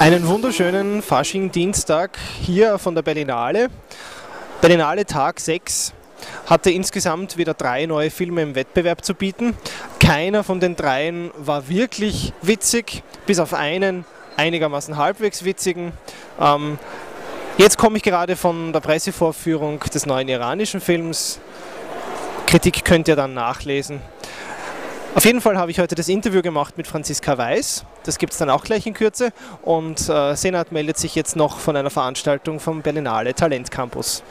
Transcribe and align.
Einen 0.00 0.28
wunderschönen 0.28 1.02
Fasching-Dienstag 1.02 2.16
hier 2.40 2.78
von 2.78 2.94
der 2.94 3.02
Berlinale. 3.02 3.66
Berlinale 4.60 5.04
Tag 5.04 5.40
6 5.40 5.92
hatte 6.46 6.70
insgesamt 6.70 7.36
wieder 7.36 7.52
drei 7.52 7.84
neue 7.86 8.12
Filme 8.12 8.42
im 8.42 8.54
Wettbewerb 8.54 9.04
zu 9.04 9.14
bieten. 9.14 9.56
Keiner 9.98 10.44
von 10.44 10.60
den 10.60 10.76
dreien 10.76 11.32
war 11.36 11.68
wirklich 11.68 12.32
witzig, 12.42 13.02
bis 13.26 13.40
auf 13.40 13.54
einen 13.54 14.04
einigermaßen 14.36 14.96
halbwegs 14.96 15.44
witzigen. 15.44 15.90
Ähm, 16.40 16.78
jetzt 17.56 17.76
komme 17.76 17.96
ich 17.96 18.04
gerade 18.04 18.36
von 18.36 18.72
der 18.72 18.80
Pressevorführung 18.80 19.80
des 19.80 20.06
neuen 20.06 20.28
iranischen 20.28 20.80
Films. 20.80 21.40
Kritik 22.46 22.84
könnt 22.84 23.08
ihr 23.08 23.16
dann 23.16 23.34
nachlesen. 23.34 24.00
Auf 25.14 25.24
jeden 25.24 25.40
Fall 25.40 25.58
habe 25.58 25.70
ich 25.70 25.80
heute 25.80 25.94
das 25.94 26.08
Interview 26.08 26.42
gemacht 26.42 26.76
mit 26.76 26.86
Franziska 26.86 27.36
Weiß. 27.36 27.84
Das 28.04 28.18
gibt 28.18 28.32
es 28.32 28.38
dann 28.38 28.50
auch 28.50 28.62
gleich 28.62 28.86
in 28.86 28.94
Kürze. 28.94 29.32
Und 29.62 30.08
äh, 30.08 30.34
Senat 30.36 30.70
meldet 30.70 30.98
sich 30.98 31.14
jetzt 31.14 31.34
noch 31.34 31.58
von 31.58 31.76
einer 31.76 31.90
Veranstaltung 31.90 32.60
vom 32.60 32.82
Berlinale 32.82 33.34
Talent 33.34 33.70
Campus. 33.70 34.22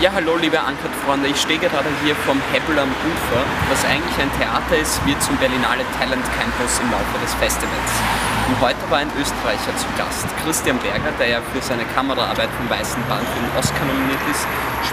Ja, 0.00 0.12
hallo 0.12 0.36
liebe 0.36 0.58
Ankert-Freunde, 0.58 1.28
ich 1.28 1.40
stehe 1.40 1.58
gerade 1.58 1.88
hier 2.04 2.14
vom 2.26 2.40
Hebbel 2.52 2.78
am 2.78 2.88
Ufer, 2.88 3.42
was 3.70 3.84
eigentlich 3.84 4.16
ein 4.20 4.30
Theater 4.36 4.76
ist, 4.76 5.00
wird 5.06 5.22
zum 5.22 5.36
Berlinale 5.36 5.84
Talent 5.98 6.24
Campus 6.36 6.80
im 6.80 6.90
Laufe 6.90 7.16
des 7.22 7.32
Festivals. 7.34 7.92
Und 8.48 8.60
heute 8.60 8.80
war 8.90 8.98
ein 8.98 9.12
Österreicher 9.20 9.76
zu 9.76 9.86
Gast, 9.96 10.26
Christian 10.42 10.78
Berger, 10.78 11.12
der 11.20 11.28
ja 11.28 11.40
für 11.52 11.62
seine 11.62 11.84
Kameraarbeit 11.94 12.48
vom 12.56 12.68
Weißen 12.68 13.00
Band 13.08 13.24
für 13.28 13.40
den 13.40 13.52
Oscar 13.56 13.84
nominiert 13.86 14.20
ist, 14.30 14.44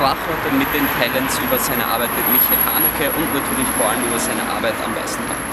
sprach 0.00 0.16
heute 0.32 0.56
mit 0.56 0.66
den 0.72 0.88
Talents 0.96 1.36
über 1.44 1.58
seine 1.58 1.84
Arbeit 1.84 2.08
mit 2.16 2.24
Michael 2.32 2.56
Haneke 2.64 3.12
und 3.20 3.28
natürlich 3.36 3.68
vor 3.76 3.90
allem 3.90 4.00
über 4.08 4.18
seine 4.18 4.40
Arbeit 4.48 4.72
am 4.80 4.96
Weißen 4.96 5.20
Band. 5.28 5.44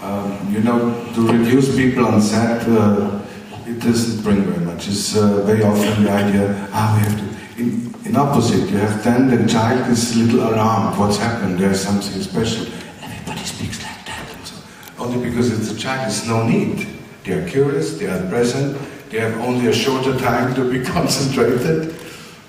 Um, 0.00 0.54
you 0.54 0.60
know, 0.60 0.94
to 1.12 1.26
reduce 1.26 1.74
people 1.74 2.06
on 2.06 2.22
set, 2.22 2.62
uh, 2.68 3.18
it 3.66 3.82
doesn't 3.82 4.22
bring 4.22 4.44
very 4.44 4.64
much. 4.64 4.86
It's 4.86 5.16
uh, 5.16 5.42
very 5.44 5.64
often 5.64 6.04
the 6.04 6.10
idea, 6.12 6.54
ah, 6.72 6.94
we 6.94 7.02
have 7.02 7.18
to 7.18 7.24
in, 7.58 7.92
in 8.04 8.14
opposite, 8.14 8.70
you 8.70 8.78
have 8.78 9.02
then 9.02 9.26
the 9.26 9.44
child 9.48 9.90
is 9.90 10.14
a 10.14 10.18
little 10.20 10.46
alarmed. 10.46 10.96
What's 10.96 11.16
happened? 11.16 11.58
There's 11.58 11.80
something 11.80 12.22
special. 12.22 12.66
Everybody 13.02 13.42
speaks 13.42 13.82
like 13.82 14.06
that. 14.06 14.22
So, 14.44 14.54
only 15.02 15.28
because 15.28 15.50
it's 15.50 15.72
a 15.72 15.76
child, 15.76 16.02
there's 16.02 16.28
no 16.28 16.46
need. 16.46 16.86
They 17.24 17.32
are 17.32 17.48
curious, 17.48 17.98
they 17.98 18.06
are 18.06 18.24
present, 18.28 18.78
they 19.10 19.18
have 19.18 19.36
only 19.40 19.66
a 19.66 19.72
shorter 19.72 20.16
time 20.16 20.54
to 20.54 20.70
be 20.70 20.84
concentrated. 20.94 22.05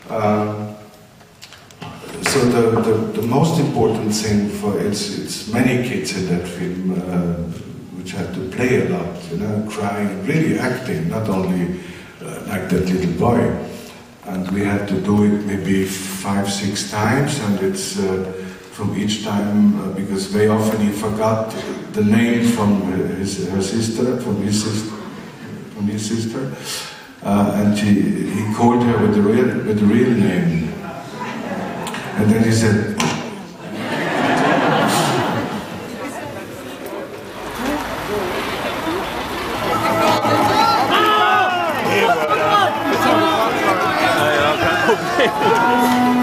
Um, 0.10 0.76
so 2.24 2.40
the, 2.46 2.82
the, 2.82 3.22
the, 3.22 3.28
most 3.28 3.60
important 3.60 4.14
thing 4.14 4.50
for 4.50 4.80
it's 4.80 5.18
it's 5.18 5.52
many 5.52 5.88
kids 5.88 6.18
in 6.18 6.28
that 6.28 6.48
film 6.48 6.92
uh, 6.92 7.34
which 7.98 8.12
had 8.12 8.34
to 8.34 8.50
play 8.50 8.88
a 8.88 8.90
lot, 8.90 9.32
you 9.32 9.38
know, 9.38 9.68
crying, 9.70 10.26
really 10.26 10.58
acting, 10.58 11.10
not 11.10 11.28
only 11.28 11.80
uh, 12.22 12.42
like 12.48 12.70
that 12.70 12.90
little 12.90 13.14
boy. 13.20 13.66
And 14.24 14.50
we 14.52 14.62
had 14.62 14.88
to 14.90 15.02
do 15.02 15.24
it 15.24 15.46
maybe 15.46 15.86
five, 15.86 16.52
six 16.52 16.90
times, 16.92 17.40
and 17.40 17.60
it's 17.62 18.00
uh, 18.00 18.24
from 18.72 18.98
each 18.98 19.24
time 19.24 19.80
uh, 19.82 19.94
because 19.94 20.28
very 20.28 20.48
often 20.48 20.80
he 20.82 20.92
forgot 20.92 21.54
the 21.94 22.04
name 22.04 22.46
from 22.46 22.82
his, 23.18 23.50
her 23.50 23.62
sister, 23.62 24.22
from 24.22 24.42
his 24.42 24.64
sister, 24.64 24.96
from 25.74 25.88
his 25.88 26.06
sister, 26.06 26.52
uh, 27.24 27.52
and 27.56 27.78
he, 27.78 28.30
he 28.30 28.54
called 28.54 28.84
her 28.84 28.98
with 29.02 29.16
the 29.16 29.22
real 29.22 29.46
with 29.66 29.80
the 29.80 29.86
real 29.86 30.12
name, 30.12 30.70
and 32.18 32.32
then 32.32 32.44
he 32.44 32.52
said. 32.52 32.96